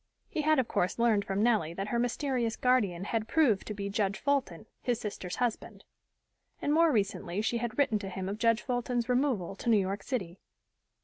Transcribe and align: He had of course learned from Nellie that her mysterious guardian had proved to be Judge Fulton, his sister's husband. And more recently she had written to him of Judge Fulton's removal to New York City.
He 0.27 0.41
had 0.41 0.57
of 0.57 0.67
course 0.67 0.97
learned 0.97 1.25
from 1.25 1.43
Nellie 1.43 1.75
that 1.75 1.89
her 1.89 1.99
mysterious 1.99 2.55
guardian 2.55 3.03
had 3.03 3.27
proved 3.27 3.67
to 3.67 3.75
be 3.75 3.87
Judge 3.87 4.17
Fulton, 4.17 4.65
his 4.81 4.99
sister's 4.99 5.35
husband. 5.35 5.83
And 6.59 6.73
more 6.73 6.91
recently 6.91 7.39
she 7.43 7.59
had 7.59 7.77
written 7.77 7.99
to 7.99 8.09
him 8.09 8.27
of 8.27 8.39
Judge 8.39 8.63
Fulton's 8.63 9.07
removal 9.09 9.55
to 9.57 9.69
New 9.69 9.77
York 9.77 10.01
City. 10.01 10.39